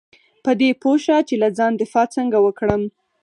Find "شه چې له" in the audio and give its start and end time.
1.03-1.49